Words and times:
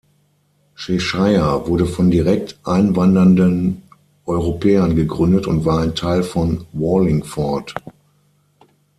Cheshire 0.77 1.67
wurde 1.67 1.85
von 1.85 2.09
direkt 2.09 2.57
einwandernden 2.63 3.83
Europäern 4.25 4.95
gegründet 4.95 5.45
und 5.45 5.63
war 5.63 5.81
ein 5.81 5.93
Teil 5.93 6.23
von 6.23 6.65
Wallingford. 6.73 7.75